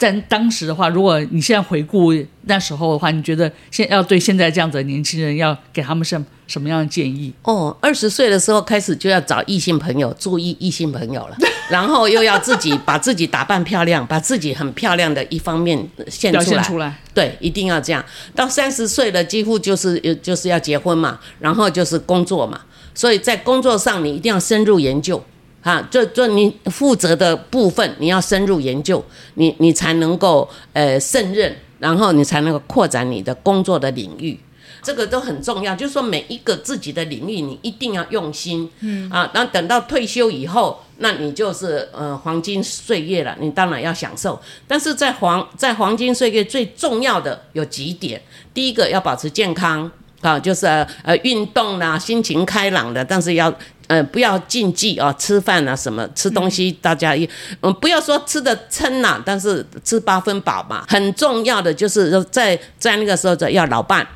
[0.00, 2.10] 在当时的话，如果你现在回顾
[2.44, 7.30] 那时候的话，你觉得现要对现在这样子的年轻人要给他们什什么样的建议？
[7.42, 11.36] 哦，二十岁的时候开始就要找异性朋友，注意异性朋友了，
[11.68, 16.44] 然后又要自己把自己打扮漂亮，把自己很漂亮的一方面献出来。
[16.46, 16.98] 现出来。
[17.12, 18.02] 对，一定要这样。
[18.34, 22.58] 到三十岁了，几乎就是就是要结婚嘛，然后就是工作嘛，
[22.94, 25.22] 所以在工作上你一定要深入研究。
[25.62, 34.40] 啊，就就你负责的部分，你要深入研究，你你才能够呃胜任，然后你才能够扩展你的工作的领域，
[34.82, 35.76] 这个都很重要。
[35.76, 44.40] 就是说每一个自己的领域，你一定要用心，嗯啊，那等到退休以后，那你就是呃黄金岁月了，你当然要享受。
[44.66, 48.18] 但是在黄在黄金岁月最重要的有几点，
[48.54, 49.90] 第一个要保持健康
[50.22, 50.66] 啊，就是
[51.02, 53.54] 呃运动啦，心情开朗的，但是要。
[53.92, 57.28] 嗯，不要禁忌啊，吃饭啊什么吃东西，大家一
[57.60, 60.84] 嗯，不要说吃的撑呐，但是吃八分饱嘛。
[60.86, 64.06] 很重要的就是在在那个时候就要老伴，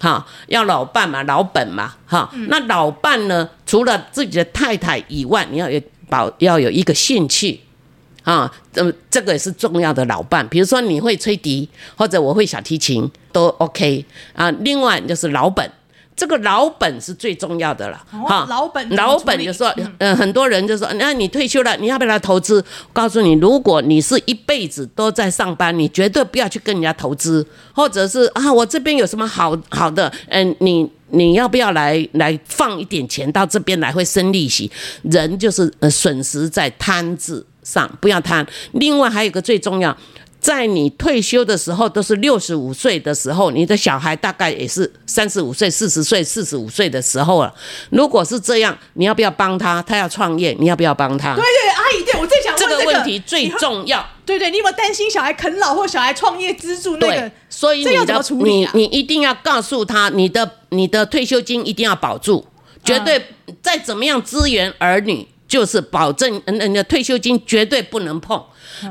[0.00, 2.28] 哈，要老伴嘛，老本嘛，哈。
[2.48, 7.60] 那老伴呢，除了自己的太太以外，你要有保要有一个兴趣，
[8.24, 10.44] 啊，嗯，这个也是重要的老伴。
[10.48, 14.50] 比如说你会吹笛，或者我会小提琴，都 OK 啊。
[14.50, 15.70] 另外就是老本。
[16.20, 22.62] 这个老本是最重要的了，哈、哦，老本老本就说，嗯、呃，很多人就说，那你退休了，你要不要来投资？
[22.92, 34.70] 告诉你，如果你是一辈子都在上班，你绝对不要去跟人家投资，或者是啊，我这边有什么好好的，嗯、呃，你你要不要来来放一点钱到这边来，会生利息？
[35.04, 38.46] 人就是呃损失在贪字上，不要贪。
[38.72, 39.96] 另外还有一个最重要。
[40.40, 47.54] 在你退休的时候，都是六十五岁的时候，你的小孩大概也是三十五岁、四十岁、四十五岁的时候了。
[47.90, 49.82] 如果是这样，你要不要帮他？
[49.82, 51.34] 他要创业，你要不要帮他？
[51.34, 54.04] 对对，阿姨，对我最想问这个，这个问题最重要。
[54.24, 57.12] 对对，你有没有担心小孩啃老或小孩创业资助那个？
[57.14, 62.46] 对，所以你的啊、你你一定要告诉他，你的你的退休金一定要保住，
[62.82, 63.22] 绝对
[63.60, 68.40] 再怎么样支援儿女，就是保证嗯嗯，的退休金绝对不能碰。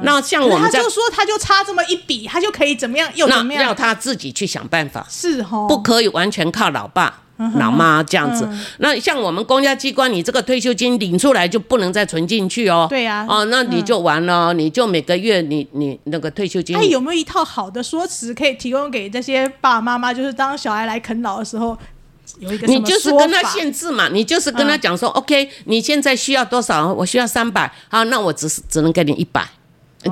[0.04, 3.64] 那像我们，他就说他就差这么一笔，他就可以怎么样又怎么样？
[3.64, 7.22] 要他自己去想办法，是哦，不可以完全靠老爸、
[7.56, 8.48] 老妈这样子。
[8.80, 12.86] 那像我们公家机关，你这个退休金领出来就不能再存进去哦。
[12.90, 16.76] 对呀，哦，那你就完了，你就每个月你你那个退休金。
[16.76, 20.14] 哎，有没有一套好的说辞可以提供给这些爸爸妈妈？
[20.14, 21.76] 就是当小孩来啃老的时候，
[22.38, 26.94] 有一个你就是跟他限制嘛，你就是跟他讲说，OK，你现在需要多少？
[26.94, 29.48] 我需要三百，好，那我只是只能给你一百。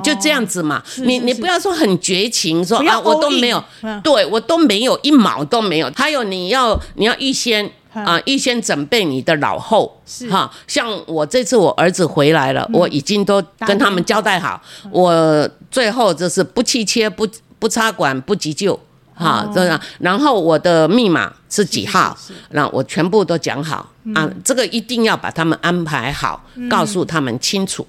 [0.02, 3.64] 就这样子嘛，你你不要说很绝情，说啊我都没有，
[4.04, 5.90] 对我都没有一毛都没有。
[5.96, 9.98] 还有你要你要预先啊预先准备你的老后，
[10.30, 17.26] 哈，像我这次我儿子回来了，我已经都跟他们交代好，我最后就是不气切不
[17.58, 18.78] 不插管不急救
[19.18, 22.16] 哈，这样，然后我的密码是几号，
[22.50, 27.86] 那我全部都讲好啊，这个一定要把他们安排好，告诉他们清楚，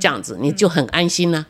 [0.00, 1.38] 这样子你就很安心了。
[1.38, 1.46] 啊，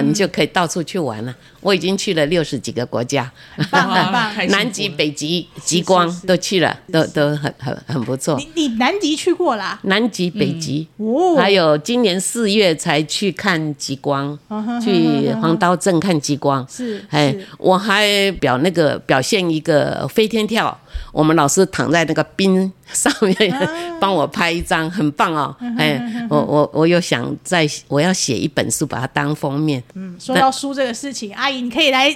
[0.00, 1.34] 你就可以到处去玩了。
[1.60, 3.30] 我已经去了六十几个国家，
[4.48, 8.36] 南极、北极、极光都去了，都都很很很不错。
[8.38, 9.80] 你你南极去过啦？
[9.82, 10.86] 南极、北极，
[11.36, 14.38] 还有今年四月才去看极光，
[14.80, 16.64] 去黄刀镇看极光。
[16.70, 20.78] 是，哎，我还表那个表现一个飞天跳，
[21.12, 23.68] 我们老师躺在那个冰上面
[24.00, 25.54] 帮我拍一张，很棒哦。
[25.78, 29.82] 哎，我我我有想在我要写一本书，把它当封面。
[29.94, 32.14] 嗯，说到书这个事情，阿姨你可以来，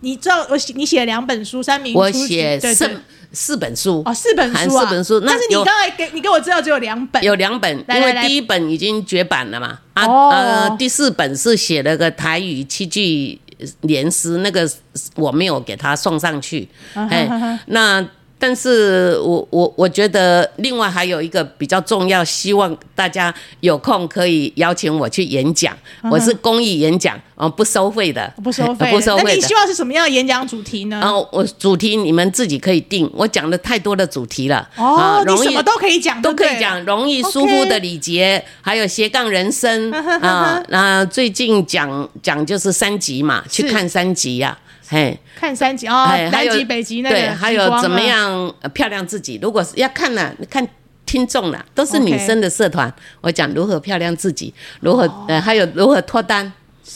[0.00, 3.00] 你知道我写你写了两本书，三名我写四
[3.32, 5.20] 四本书哦，四本书四本书。
[5.20, 9.80] 但是你刚才给你给我知道只有两本，有两本，因为第一本已经绝版了嘛。
[9.94, 13.40] 啊呃，第四本是写了个台语七句
[13.82, 14.70] 连诗，那个
[15.14, 16.68] 我没有给他送上去。
[16.94, 18.06] 哎，那。
[18.38, 25.74] 但是我我我觉得另外还有一个比较重要，希望大家有空可以邀请我去演讲。
[26.10, 29.22] 我是公益演讲，哦，不收费的，不收费，不收费。
[29.24, 31.00] 那你希望是什么样的演讲主题呢？
[31.02, 33.10] 哦，我主题你们自己可以定。
[33.14, 34.68] 我讲了太多的主题了。
[34.76, 40.62] 哦，你什么都可以讲，都可以讲，容易疏忽的礼节，还有斜杠人生啊。
[40.68, 44.56] 那最近讲讲就是三级嘛，去看三级呀。
[44.88, 49.38] 嘿，看三级哦，南极、北极那个，对，还有怎么样漂亮自己？
[49.42, 50.66] 如果是要看呢，看
[51.04, 52.92] 听众了，都是女生的社团。
[53.20, 56.52] 我讲如何漂亮自己，如何呃，还有如何脱单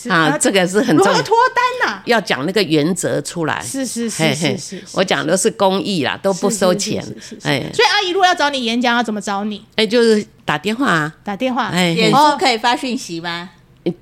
[0.08, 1.12] 啊，这个是很重要。
[1.12, 2.02] 如何脱单呐？
[2.04, 3.60] 要讲那个原则出来。
[3.60, 7.04] 是是是是是，我讲的是公益啦，都不收钱。
[7.42, 9.64] 哎，所以阿姨如果要找你演讲，要怎么找你？
[9.76, 11.68] 哎，就是打电话啊，打电话。
[11.68, 13.50] 哎，脸书可以发讯息吗？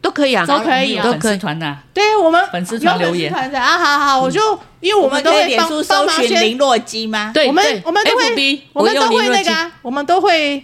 [0.01, 1.77] 都可以啊，都可以啊，都可以团的。
[1.95, 4.41] 对我们粉丝团留言啊，好好，我就
[4.81, 7.31] 因为我们都会脸书搜寻林洛基吗？
[7.33, 10.63] 对，我们我们都会，我们都会那个，啊我们都会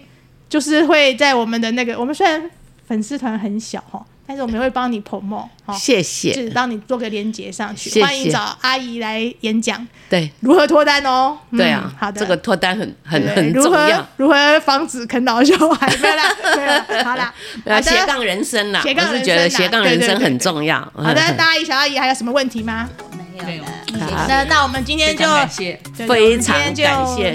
[0.49, 2.49] 就是会在我们的那个，我们虽然
[2.87, 4.05] 粉丝团很小哈。
[4.27, 5.47] 但是我们会帮你 promote，
[5.77, 11.37] 谢谢，就是让你做个连接上去，欢迎找阿姨来演讲，对，如何脱单哦？
[11.51, 15.87] 对啊，好的，这个脱单很很很重要，如何防止啃老小孩？
[15.95, 20.79] 对了， 好了，斜杠人生啦，我是觉得斜杠人生很重要。
[20.95, 22.89] 好的，大阿姨、小阿姨还有什么问题吗？
[23.43, 23.69] 没有了。
[24.27, 25.79] 那那我们今天就非常感谢，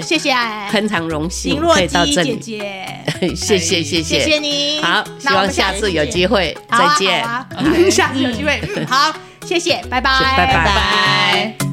[0.01, 0.17] 谢。
[0.17, 0.33] 谢，
[0.71, 2.87] 非常荣幸林洛基姐姐，
[3.35, 4.03] 谢谢谢谢。
[4.03, 4.81] 谢谢你。
[4.81, 7.23] 好，希望下次有机会再见。
[7.91, 9.13] 下次有机会，好，
[9.45, 11.70] 谢谢，拜拜，拜拜。